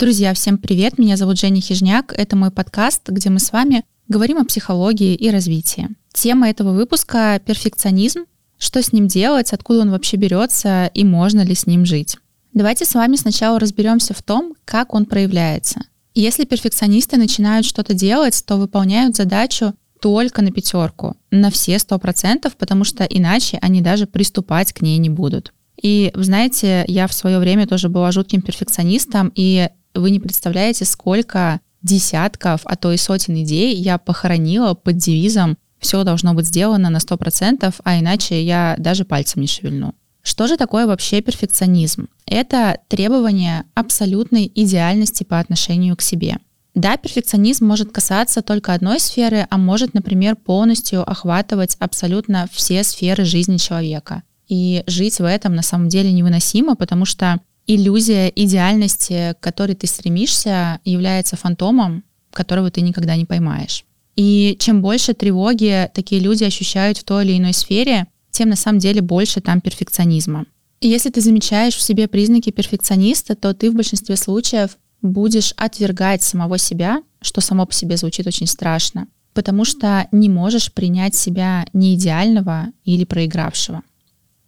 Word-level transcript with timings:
Друзья, 0.00 0.32
всем 0.32 0.58
привет! 0.58 0.96
Меня 0.96 1.16
зовут 1.16 1.40
Женя 1.40 1.60
Хижняк. 1.60 2.14
Это 2.16 2.36
мой 2.36 2.52
подкаст, 2.52 3.08
где 3.08 3.30
мы 3.30 3.40
с 3.40 3.50
вами 3.50 3.84
говорим 4.06 4.38
о 4.38 4.44
психологии 4.44 5.16
и 5.16 5.28
развитии. 5.28 5.88
Тема 6.12 6.48
этого 6.48 6.70
выпуска— 6.70 7.42
перфекционизм. 7.44 8.20
Что 8.58 8.80
с 8.80 8.92
ним 8.92 9.08
делать, 9.08 9.52
откуда 9.52 9.80
он 9.80 9.90
вообще 9.90 10.16
берется 10.16 10.88
и 10.94 11.02
можно 11.02 11.40
ли 11.40 11.52
с 11.52 11.66
ним 11.66 11.84
жить. 11.84 12.16
Давайте 12.54 12.84
с 12.84 12.94
вами 12.94 13.16
сначала 13.16 13.58
разберемся 13.58 14.14
в 14.14 14.22
том, 14.22 14.54
как 14.64 14.94
он 14.94 15.04
проявляется. 15.04 15.80
Если 16.14 16.44
перфекционисты 16.44 17.16
начинают 17.16 17.66
что-то 17.66 17.92
делать, 17.92 18.40
то 18.46 18.54
выполняют 18.54 19.16
задачу 19.16 19.74
только 20.00 20.42
на 20.42 20.52
пятерку, 20.52 21.16
на 21.32 21.50
все 21.50 21.76
сто 21.80 21.98
процентов, 21.98 22.56
потому 22.56 22.84
что 22.84 23.02
иначе 23.02 23.58
они 23.62 23.80
даже 23.80 24.06
приступать 24.06 24.72
к 24.72 24.80
ней 24.80 24.98
не 24.98 25.10
будут. 25.10 25.52
И, 25.80 26.12
знаете, 26.14 26.84
я 26.88 27.06
в 27.06 27.12
свое 27.12 27.38
время 27.38 27.66
тоже 27.66 27.88
была 27.88 28.10
жутким 28.10 28.42
перфекционистом, 28.42 29.32
и 29.34 29.68
вы 30.00 30.10
не 30.10 30.20
представляете, 30.20 30.84
сколько 30.84 31.60
десятков, 31.82 32.62
а 32.64 32.76
то 32.76 32.92
и 32.92 32.96
сотен 32.96 33.40
идей 33.42 33.74
я 33.74 33.98
похоронила 33.98 34.74
под 34.74 34.96
девизом 34.96 35.56
«все 35.78 36.02
должно 36.04 36.34
быть 36.34 36.46
сделано 36.46 36.90
на 36.90 36.98
100%, 36.98 37.74
а 37.84 37.98
иначе 37.98 38.42
я 38.42 38.74
даже 38.78 39.04
пальцем 39.04 39.42
не 39.42 39.48
шевельну». 39.48 39.94
Что 40.22 40.46
же 40.46 40.56
такое 40.56 40.86
вообще 40.86 41.22
перфекционизм? 41.22 42.08
Это 42.26 42.78
требование 42.88 43.64
абсолютной 43.74 44.50
идеальности 44.54 45.24
по 45.24 45.38
отношению 45.38 45.96
к 45.96 46.02
себе. 46.02 46.38
Да, 46.74 46.96
перфекционизм 46.96 47.66
может 47.66 47.92
касаться 47.92 48.42
только 48.42 48.74
одной 48.74 49.00
сферы, 49.00 49.46
а 49.48 49.56
может, 49.56 49.94
например, 49.94 50.36
полностью 50.36 51.08
охватывать 51.08 51.76
абсолютно 51.80 52.48
все 52.52 52.84
сферы 52.84 53.24
жизни 53.24 53.56
человека. 53.56 54.22
И 54.48 54.84
жить 54.86 55.18
в 55.18 55.24
этом 55.24 55.54
на 55.54 55.62
самом 55.62 55.88
деле 55.88 56.12
невыносимо, 56.12 56.76
потому 56.76 57.04
что 57.04 57.40
иллюзия 57.68 58.28
идеальности, 58.28 59.36
к 59.38 59.40
которой 59.40 59.74
ты 59.74 59.86
стремишься, 59.86 60.80
является 60.84 61.36
фантомом, 61.36 62.02
которого 62.32 62.70
ты 62.70 62.80
никогда 62.80 63.14
не 63.14 63.26
поймаешь. 63.26 63.84
И 64.16 64.56
чем 64.58 64.82
больше 64.82 65.14
тревоги 65.14 65.88
такие 65.94 66.20
люди 66.20 66.42
ощущают 66.42 66.98
в 66.98 67.04
той 67.04 67.24
или 67.24 67.38
иной 67.38 67.52
сфере, 67.52 68.08
тем 68.32 68.48
на 68.48 68.56
самом 68.56 68.80
деле 68.80 69.00
больше 69.00 69.40
там 69.40 69.60
перфекционизма. 69.60 70.46
И 70.80 70.88
если 70.88 71.10
ты 71.10 71.20
замечаешь 71.20 71.74
в 71.74 71.82
себе 71.82 72.08
признаки 72.08 72.50
перфекциониста, 72.50 73.36
то 73.36 73.54
ты 73.54 73.70
в 73.70 73.74
большинстве 73.74 74.16
случаев 74.16 74.76
будешь 75.02 75.52
отвергать 75.56 76.22
самого 76.22 76.58
себя, 76.58 77.02
что 77.20 77.40
само 77.40 77.66
по 77.66 77.72
себе 77.72 77.96
звучит 77.96 78.26
очень 78.26 78.46
страшно, 78.46 79.06
потому 79.34 79.64
что 79.64 80.08
не 80.12 80.28
можешь 80.28 80.72
принять 80.72 81.14
себя 81.14 81.66
неидеального 81.72 82.68
или 82.84 83.04
проигравшего. 83.04 83.82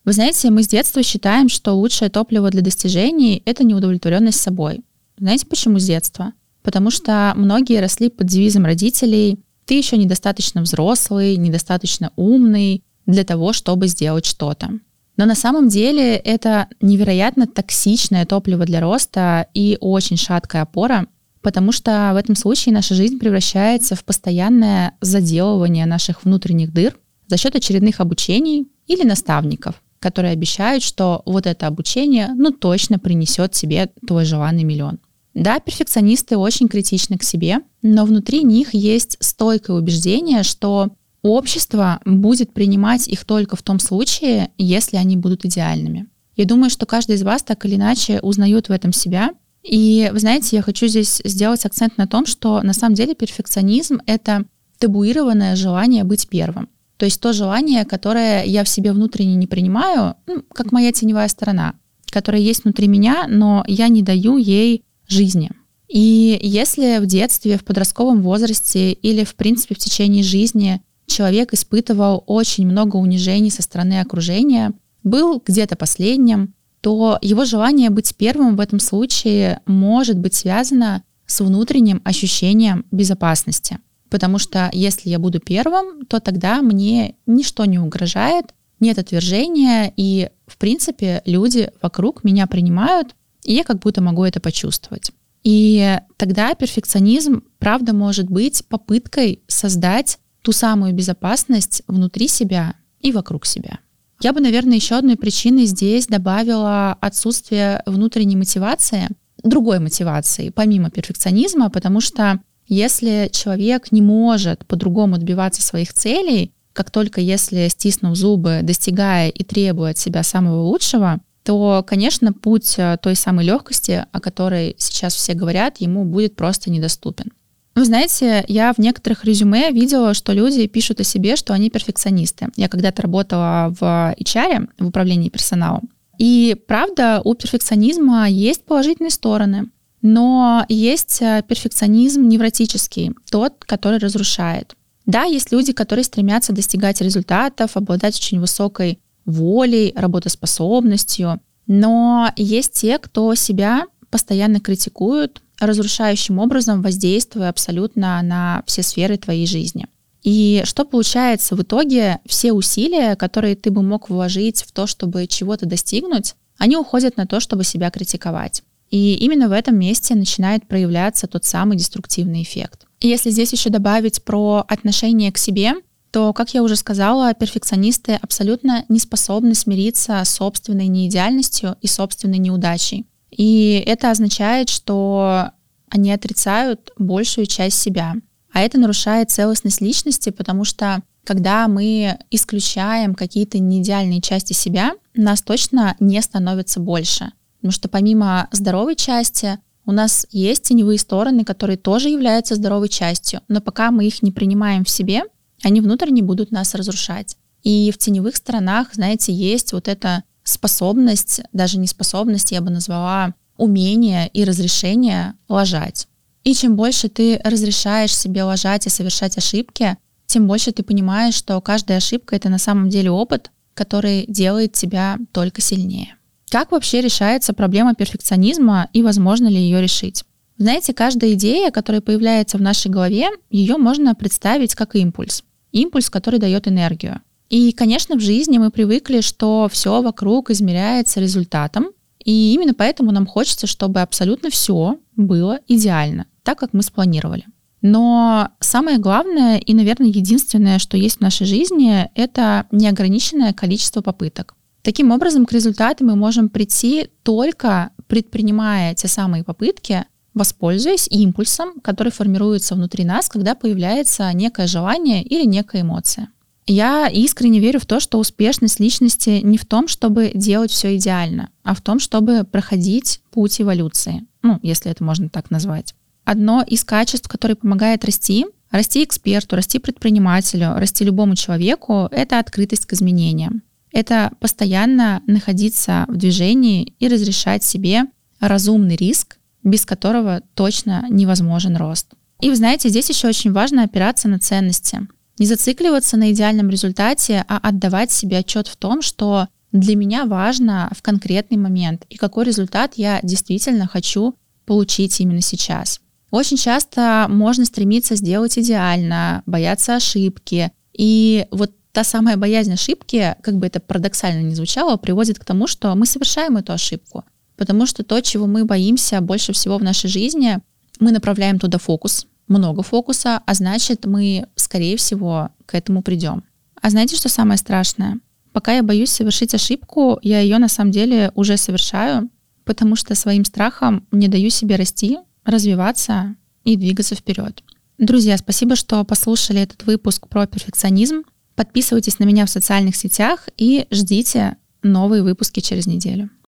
Вы 0.05 0.13
знаете, 0.13 0.51
мы 0.51 0.63
с 0.63 0.69
детства 0.69 1.03
считаем, 1.03 1.49
что 1.49 1.75
лучшее 1.75 2.11
топливо 2.11 2.51
для 2.51 2.63
достижений— 2.63 3.43
это 3.45 3.65
неудовлетворенность 3.65 4.41
собой. 4.41 4.81
Знаете, 5.19 5.47
почему 5.47 5.79
с 5.79 5.85
детства? 5.85 6.33
Потому 6.63 6.91
что 6.91 7.33
многие 7.37 7.81
росли 7.81 8.09
под 8.09 8.27
девизом 8.27 8.65
родителей 8.65 9.39
«ты 9.67 9.75
еще 9.75 9.99
недостаточно 9.99 10.63
взрослый, 10.63 11.37
недостаточно 11.37 12.13
умный 12.17 12.83
для 13.07 13.25
того, 13.25 13.53
чтобы 13.53 13.89
сделать 13.89 14.25
что-то». 14.25 14.71
Но 15.17 15.27
на 15.27 15.35
самом 15.35 15.69
деле 15.69 16.17
это 16.17 16.69
невероятно 16.81 17.47
токсичное 17.47 18.25
топливо 18.25 18.65
для 18.65 18.81
роста 18.81 19.49
и 19.53 19.77
очень 19.81 20.17
шаткая 20.17 20.63
опора, 20.63 21.09
потому 21.43 21.73
что 21.73 22.13
в 22.15 22.17
этом 22.17 22.35
случае 22.37 22.73
наша 22.73 22.95
жизнь 22.95 23.19
превращается 23.19 23.97
в 23.97 24.05
постоянное 24.05 24.95
заделывание 25.03 25.85
наших 25.85 26.25
внутренних 26.25 26.73
дыр 26.73 26.99
за 27.27 27.37
счет 27.37 27.55
очередных 27.55 28.01
обучений 28.01 28.69
или 28.87 29.03
наставников, 29.03 29.83
которые 30.01 30.33
обещают, 30.33 30.83
что 30.83 31.23
вот 31.27 31.47
это 31.47 31.67
обучение, 31.67 32.31
ну, 32.35 32.51
точно 32.51 32.99
принесет 32.99 33.53
тебе 33.53 33.91
твой 34.07 34.25
желанный 34.25 34.65
миллион. 34.65 34.99
Да, 35.35 35.61
перфекционисты 35.61 36.37
очень 36.37 36.69
критичны 36.69 37.17
к 37.17 37.23
себе, 37.23 37.61
но 37.83 38.05
внутри 38.05 38.43
них 38.43 38.75
есть 38.75 39.17
стойкое 39.21 39.77
убеждение, 39.77 40.43
что 40.43 40.89
общество 41.23 42.01
будет 42.05 42.53
принимать 42.53 43.07
их 43.07 43.25
только 43.25 43.55
в 43.55 43.63
том 43.63 43.79
случае, 43.79 44.51
если 44.59 44.97
они 44.97 45.17
будут 45.17 45.45
идеальными. 45.45 46.09
Я 46.37 46.47
думаю, 46.47 46.71
что 46.71 46.87
каждый 46.87 47.17
из 47.17 47.23
вас 47.23 47.43
так 47.43 47.65
или 47.65 47.77
иначе 47.77 48.21
узнает 48.21 48.69
в 48.69 48.73
этом 48.73 48.93
себя. 48.93 49.31
И 49.63 50.11
вы 50.13 50.19
знаете, 50.19 50.57
я 50.57 50.63
хочу 50.63 50.87
здесь 50.87 51.21
сделать 51.25 51.67
акцент 51.67 51.99
на 51.99 52.07
том, 52.07 52.25
что 52.25 52.63
на 52.63 52.73
самом 52.73 52.95
деле 52.95 53.15
перфекционизм— 53.15 54.01
это 54.07 54.45
табуированное 54.79 55.55
желание 55.55 56.03
быть 56.03 56.29
первым. 56.29 56.71
То 57.01 57.07
есть 57.07 57.19
то 57.19 57.33
желание, 57.33 57.87
которое 57.87 58.45
я 58.45 58.63
в 58.63 58.69
себе 58.69 58.93
внутренне 58.93 59.35
не 59.35 59.47
принимаю, 59.47 60.17
ну, 60.27 60.43
как 60.53 60.71
моя 60.71 60.93
теневая 60.93 61.29
сторона, 61.29 61.73
которая 62.11 62.43
есть 62.43 62.65
внутри 62.65 62.89
меня, 62.89 63.25
но 63.27 63.65
я 63.67 63.89
не 63.89 64.03
даю 64.03 64.37
ей 64.37 64.85
жизни. 65.09 65.51
И 65.89 66.39
если 66.43 66.99
в 66.99 67.07
детстве, 67.07 67.57
в 67.57 67.65
подростковом 67.65 68.21
возрасте 68.21 68.93
или, 68.93 69.25
в 69.25 69.35
принципе, 69.35 69.75
в 69.75 69.79
течение 69.79 70.23
жизни 70.23 70.83
человек 71.07 71.55
испытывал 71.55 72.23
очень 72.27 72.67
много 72.67 72.97
унижений 72.97 73.51
со 73.51 73.63
стороны 73.63 74.03
окружения, 74.03 74.75
был 75.03 75.43
где-то 75.43 75.77
последним, 75.77 76.53
то 76.83 77.19
его 77.23 77.47
желание 77.47 77.89
быть 77.89 78.15
первым 78.15 78.57
в 78.57 78.61
этом 78.61 78.79
случае 78.79 79.63
может 79.65 80.19
быть 80.19 80.35
связано 80.35 81.03
с 81.25 81.41
внутренним 81.41 82.03
ощущением 82.05 82.85
безопасности. 82.91 83.79
Потому 84.11 84.39
что 84.39 84.69
если 84.73 85.09
я 85.09 85.19
буду 85.19 85.41
первым, 85.41 86.05
то 86.07 86.21
тогда 86.21 86.61
мне 86.63 87.15
ничто 87.27 87.65
не 87.65 87.79
угрожает, 87.79 88.47
нет 88.81 88.99
отвержения, 88.99 89.93
и, 89.97 90.31
в 90.47 90.59
принципе, 90.59 91.23
люди 91.25 91.71
вокруг 91.81 92.25
меня 92.25 92.47
принимают, 92.47 93.15
и 93.45 93.55
я 93.55 93.65
как 93.65 93.79
будто 93.79 94.03
могу 94.03 94.25
это 94.25 94.41
почувствовать. 94.41 95.13
И 95.43 95.99
тогда 96.17 96.55
перфекционизм, 96.55 97.45
правда, 97.59 97.95
может 97.95 98.29
быть 98.29 98.65
попыткой 98.69 99.43
создать 99.47 100.19
ту 100.43 100.53
самую 100.53 100.93
безопасность 100.93 101.83
внутри 101.87 102.29
себя 102.29 102.75
и 103.01 103.13
вокруг 103.13 103.47
себя. 103.47 103.79
Я 104.23 104.33
бы, 104.35 104.41
наверное, 104.41 104.77
еще 104.77 104.97
одной 104.97 105.17
причиной 105.17 105.65
здесь 105.65 106.07
добавила 106.07 106.93
отсутствие 107.01 107.83
внутренней 107.87 108.37
мотивации, 108.37 109.09
другой 109.43 109.79
мотивации, 109.79 110.51
помимо 110.51 110.91
перфекционизма, 110.91 111.71
потому 111.71 112.01
что 112.01 112.41
если 112.71 113.29
человек 113.33 113.91
не 113.91 114.01
может 114.01 114.65
по-другому 114.65 115.19
добиваться 115.19 115.61
своих 115.61 115.93
целей, 115.93 116.53
как 116.73 116.93
только 116.93 117.21
если, 117.21 117.67
стиснув 117.69 118.17
зубы, 118.17 118.61
достигая 118.63 119.29
и 119.29 119.43
требуя 119.43 119.91
от 119.91 119.99
себя 119.99 120.23
самого 120.23 120.63
лучшего, 120.63 121.19
то, 121.43 121.85
конечно, 121.85 122.33
путь 122.33 122.75
э, 122.79 122.97
той 123.03 123.17
самой 123.17 123.45
легкости, 123.45 124.07
о 124.13 124.21
которой 124.21 124.77
сейчас 124.79 125.15
все 125.15 125.35
говорят, 125.35 125.79
ему 125.79 126.05
будет 126.05 126.37
просто 126.37 126.71
недоступен. 126.71 127.33
Вы 127.75 127.85
знаете, 127.85 128.45
я 128.47 128.73
в 128.73 128.79
некоторых 128.79 129.25
резюме 129.25 129.73
видела, 129.73 130.15
что 130.15 130.33
люди 130.33 130.67
пишут 130.69 131.01
о 131.01 131.05
себе, 131.05 131.35
что 131.35 131.55
они 131.55 131.71
перфекционисты. 131.71 132.49
Я 132.57 132.69
когда-то 132.69 133.03
работала 133.03 133.75
в 133.81 134.15
HR, 134.17 134.69
в 134.79 134.87
управлении 134.87 135.29
персоналом. 135.29 135.89
И 136.19 136.57
правда, 136.69 137.21
у 137.25 137.35
перфекционизма 137.35 138.29
есть 138.29 138.65
положительные 138.65 139.11
стороны. 139.11 139.71
Но 140.03 140.65
есть 140.69 141.21
э, 141.21 141.43
перфекционизм 141.47 142.27
невротический, 142.27 143.13
тот, 143.31 143.65
который 143.65 143.99
разрушает. 143.99 144.75
Да, 145.07 145.25
есть 145.25 145.53
люди, 145.53 145.73
которые 145.73 146.05
стремятся 146.05 146.53
достигать 146.53 147.01
результатов, 147.01 147.77
обладать 147.77 148.17
очень 148.17 148.41
высокой 148.41 149.01
волей, 149.25 149.93
работоспособностью, 149.97 151.41
но 151.67 152.33
есть 152.37 152.73
те, 152.73 152.99
кто 152.99 153.35
себя 153.35 153.87
постоянно 154.11 154.61
критикуют, 154.61 155.43
разрушающим 155.61 156.39
образом 156.39 156.83
воздействуя 156.83 157.49
абсолютно 157.49 158.21
на 158.23 158.63
все 158.67 158.83
сферы 158.83 159.17
твоей 159.19 159.47
жизни. 159.47 159.87
И 160.23 160.63
что 160.65 160.85
получается 160.85 161.55
в 161.55 161.63
итоге? 161.63 162.19
Все 162.27 162.53
усилия, 162.53 163.15
которые 163.17 163.57
ты 163.57 163.71
бы 163.71 163.83
мог 163.83 164.11
вложить 164.11 164.63
в 164.63 164.73
то, 164.73 164.87
чтобы 164.87 165.27
чего-то 165.27 165.67
достигнуть, 165.67 166.35
они 166.59 166.77
уходят 166.77 167.17
на 167.17 167.27
то, 167.27 167.41
чтобы 167.41 167.65
себя 167.65 167.91
критиковать. 167.91 168.63
И 168.91 169.15
именно 169.15 169.49
в 169.49 169.53
этом 169.53 169.79
месте 169.79 170.15
начинает 170.15 170.67
проявляться 170.67 171.27
тот 171.27 171.45
самый 171.45 171.77
деструктивный 171.77 172.43
эффект. 172.43 172.87
Если 173.01 173.31
здесь 173.31 173.53
еще 173.53 173.71
добавить 173.71 174.23
про 174.25 174.65
отношение 174.69 175.33
к 175.33 175.39
себе, 175.39 175.75
то, 176.11 176.33
как 176.33 176.55
я 176.55 176.63
уже 176.63 176.77
сказала, 176.77 177.33
перфекционисты 177.35 178.19
абсолютно 178.21 178.85
не 178.89 178.99
способны 178.99 179.55
смириться 179.55 180.21
с 180.25 180.31
собственной 180.31 180.89
неидеальностью 180.89 181.77
и 181.81 181.87
собственной 181.87 182.39
неудачей. 182.39 183.07
И 183.31 183.83
это 183.87 184.11
означает, 184.11 184.69
что 184.69 185.53
они 185.89 186.13
отрицают 186.13 186.91
большую 186.99 187.47
часть 187.47 187.79
себя. 187.79 188.15
А 188.53 188.61
это 188.61 188.79
нарушает 188.79 189.31
целостность 189.31 189.81
личности, 189.81 190.31
потому 190.31 190.65
что 190.65 191.03
когда 191.25 191.69
мы 191.69 192.19
исключаем 192.31 193.15
какие-то 193.15 193.61
неидеальные 193.61 194.21
части 194.21 194.53
себя, 194.53 194.93
нас 195.15 195.43
точно 195.43 195.95
не 196.01 196.21
становится 196.23 196.81
больше. 196.81 197.33
Потому 197.61 197.73
что 197.73 197.89
помимо 197.89 198.49
здоровой 198.53 198.97
части 198.97 199.59
у 199.85 199.93
нас 199.93 200.27
есть 200.31 200.63
теневые 200.65 200.99
стороны, 200.99 201.45
которые 201.45 201.77
тоже 201.77 202.09
являются 202.09 202.55
здоровой 202.55 202.89
частью, 202.89 203.43
но 203.49 203.61
пока 203.61 203.91
мы 203.91 204.07
их 204.07 204.23
не 204.23 204.33
принимаем 204.33 204.85
в 204.85 204.91
себе, 204.91 205.25
они 205.63 205.81
внутренне 205.83 206.23
будут 206.23 206.53
нас 206.53 206.75
разрушать. 206.75 207.37
И 207.63 207.91
в 207.93 207.99
теневых 207.99 208.37
сторонах, 208.37 208.95
знаете, 208.95 209.33
есть 209.33 209.75
вот 209.75 209.89
эта 209.89 210.25
способность, 210.43 211.43
даже 211.53 211.79
не 211.79 211.87
способность, 211.87 212.51
я 212.51 212.63
бы 212.63 212.71
назвала 212.71 213.35
умение 213.59 214.29
и 214.29 214.45
разрешение 214.45 215.35
лажать. 215.49 216.09
И 216.45 216.55
чем 216.55 216.77
больше 216.77 217.11
ты 217.11 217.39
разрешаешь 217.45 218.17
себе 218.17 218.43
лажать 218.43 218.87
и 218.87 218.91
совершать 218.91 219.37
ошибки, 219.37 219.99
тем 220.25 220.47
больше 220.47 220.73
ты 220.73 220.83
понимаешь, 220.83 221.35
что 221.35 221.61
каждая 221.61 221.99
ошибка— 221.99 222.37
это 222.37 222.49
на 222.49 222.59
самом 222.59 222.89
деле 222.89 223.11
опыт, 223.11 223.51
который 223.75 224.25
делает 224.29 224.73
тебя 224.73 225.19
только 225.33 225.61
сильнее. 225.61 226.17
Как 226.51 226.73
вообще 226.73 227.01
решается 227.01 227.53
проблема 227.53 227.95
перфекционизма 227.95 228.89
и 228.93 229.03
возможно 229.03 229.47
ли 229.47 229.57
ее 229.57 229.81
решить? 229.81 230.25
Знаете, 230.59 230.93
каждая 230.93 231.35
идея, 231.35 231.71
которая 231.71 232.01
появляется 232.01 232.59
в 232.59 232.61
нашей 232.61 232.91
голове, 232.91 233.29
ее 233.51 233.77
можно 233.77 234.17
представить 234.17 234.75
как 234.75 234.97
импульс. 234.97 235.45
Импульс, 235.71 236.11
который 236.11 236.41
дает 236.41 236.67
энергию. 236.67 237.21
И, 237.51 237.71
конечно, 237.71 238.17
в 238.17 238.21
жизни 238.21 238.59
мы 238.59 238.71
привыкли, 238.71 239.21
что 239.21 239.69
все 239.71 240.03
вокруг 240.03 240.51
измеряется 240.51 241.21
результатом, 241.21 241.87
и 242.25 242.53
именно 242.53 242.75
поэтому 242.75 243.13
нам 243.13 243.27
хочется, 243.27 243.69
чтобы 243.69 244.01
абсолютно 244.01 244.51
все 244.51 244.99
было 245.17 245.61
идеально, 245.69 246.27
так 246.43 246.59
как 246.59 246.73
мы 246.73 246.83
спланировали. 246.83 247.45
Но 247.81 248.49
самое 248.59 248.99
главное 248.99 249.59
и, 249.59 249.73
наверное, 249.73 250.09
единственное, 250.09 250.81
что 250.81 250.97
есть 250.97 251.19
в 251.19 251.21
нашей 251.21 251.47
жизни, 251.47 252.11
это 252.15 252.67
неограниченное 252.73 253.53
количество 253.53 254.01
попыток. 254.01 254.55
Таким 254.83 255.11
образом, 255.11 255.45
к 255.47 255.53
результату 255.53 256.05
мы 256.05 256.17
можем 256.17 256.49
прийти 256.49 257.11
только 257.23 257.91
предпринимая 258.07 258.95
те 258.95 259.09
самые 259.09 259.45
попытки, 259.45 260.05
воспользуясь 260.33 261.07
импульсом, 261.09 261.81
который 261.83 262.13
формируется 262.13 262.75
внутри 262.75 263.05
нас, 263.05 263.29
когда 263.29 263.55
появляется 263.55 264.33
некое 264.33 264.67
желание 264.67 265.23
или 265.23 265.45
некая 265.45 265.83
эмоция. 265.83 266.29
Я 266.67 267.09
искренне 267.09 267.59
верю 267.59 267.81
в 267.81 267.87
то, 267.87 268.01
что 268.01 268.19
успешность 268.19 268.79
личности 268.79 269.41
не 269.43 269.59
в 269.59 269.67
том, 269.67 269.89
чтобы 269.89 270.31
делать 270.35 270.71
все 270.71 270.97
идеально, 270.97 271.51
а 271.65 271.75
в 271.75 271.81
том, 271.81 271.99
чтобы 271.99 272.45
проходить 272.45 273.21
путь 273.33 273.61
эволюции, 273.61 274.25
ну, 274.43 274.61
если 274.63 274.91
это 274.91 275.03
можно 275.03 275.29
так 275.29 275.51
назвать. 275.51 275.95
Одно 276.25 276.63
из 276.63 276.85
качеств, 276.85 277.29
которое 277.29 277.57
помогает 277.57 278.05
расти, 278.05 278.47
расти 278.71 279.03
эксперту, 279.03 279.57
расти 279.57 279.81
предпринимателю, 279.81 280.75
расти 280.77 281.05
любому 281.05 281.35
человеку, 281.35 282.09
это 282.13 282.39
открытость 282.39 282.87
к 282.87 282.93
изменениям. 282.93 283.63
Это 283.93 284.33
постоянно 284.41 285.23
находиться 285.27 286.05
в 286.09 286.17
движении 286.17 286.95
и 286.99 287.09
разрешать 287.09 287.65
себе 287.65 288.05
разумный 288.39 288.97
риск, 288.97 289.39
без 289.63 289.85
которого 289.85 290.43
точно 290.55 291.07
невозможен 291.11 291.77
рост. 291.77 292.13
И 292.41 292.49
вы 292.49 292.57
знаете, 292.57 292.89
здесь 292.89 293.09
еще 293.09 293.29
очень 293.29 293.53
важно 293.53 293.83
опираться 293.85 294.29
на 294.29 294.39
ценности. 294.39 295.07
Не 295.39 295.47
зацикливаться 295.47 296.17
на 296.17 296.33
идеальном 296.33 296.71
результате, 296.71 297.45
а 297.49 297.59
отдавать 297.59 298.13
себе 298.13 298.39
отчет 298.39 298.67
в 298.69 298.77
том, 298.77 299.03
что 299.03 299.49
для 299.73 299.97
меня 299.97 300.25
важно 300.25 300.91
в 300.97 301.03
конкретный 301.03 301.57
момент 301.57 302.05
и 302.09 302.17
какой 302.17 302.45
результат 302.45 302.95
я 302.97 303.21
действительно 303.23 303.87
хочу 303.87 304.35
получить 304.67 305.21
именно 305.21 305.41
сейчас. 305.41 306.01
Очень 306.31 306.57
часто 306.57 307.27
можно 307.29 307.65
стремиться 307.65 308.15
сделать 308.15 308.59
идеально, 308.59 309.43
бояться 309.47 309.97
ошибки. 309.97 310.73
И 310.93 311.47
вот 311.51 311.73
та 311.93 312.05
самая 312.05 312.37
боязнь 312.37 312.73
ошибки, 312.73 313.37
как 313.43 313.57
бы 313.57 313.67
это 313.67 313.81
парадоксально 313.81 314.43
не 314.43 314.55
звучало, 314.55 314.97
приводит 314.97 315.39
к 315.39 315.45
тому, 315.45 315.67
что 315.67 315.95
мы 315.95 316.07
совершаем 316.07 316.57
эту 316.57 316.73
ошибку. 316.73 317.25
Потому 317.57 317.87
что 317.87 318.05
то, 318.05 318.21
чего 318.21 318.47
мы 318.47 318.65
боимся 318.65 319.21
больше 319.21 319.53
всего 319.53 319.79
в 319.79 319.83
нашей 319.83 320.09
жизни, 320.09 320.59
мы 320.99 321.13
направляем 321.13 321.59
туда 321.59 321.79
фокус, 321.79 322.27
много 322.47 322.83
фокуса, 322.83 323.43
а 323.47 323.55
значит, 323.55 324.07
мы, 324.07 324.47
скорее 324.57 324.97
всего, 324.97 325.51
к 325.67 325.75
этому 325.75 326.03
придем. 326.03 326.45
А 326.81 326.91
знаете, 326.91 327.17
что 327.17 327.29
самое 327.29 327.59
страшное? 327.59 328.21
Пока 328.53 328.75
я 328.75 328.83
боюсь 328.83 329.11
совершить 329.11 329.55
ошибку, 329.55 330.19
я 330.23 330.41
ее 330.41 330.59
на 330.59 330.69
самом 330.69 330.91
деле 330.91 331.31
уже 331.35 331.57
совершаю, 331.57 332.29
потому 332.65 332.97
что 332.97 333.15
своим 333.15 333.45
страхом 333.45 334.07
не 334.11 334.29
даю 334.29 334.51
себе 334.51 334.77
расти, 334.77 335.19
развиваться 335.45 336.35
и 336.65 336.77
двигаться 336.77 337.15
вперед. 337.15 337.63
Друзья, 337.99 338.37
спасибо, 338.39 338.77
что 338.77 339.05
послушали 339.05 339.61
этот 339.61 339.85
выпуск 339.85 340.27
про 340.29 340.47
перфекционизм. 340.47 341.23
Подписывайтесь 341.55 342.19
на 342.19 342.25
меня 342.25 342.47
в 342.47 342.51
социальных 342.51 342.97
сетях 342.97 343.49
и 343.57 343.87
ждите 343.91 344.57
новые 344.83 345.23
выпуски 345.23 345.61
через 345.61 345.87
неделю. 345.87 346.31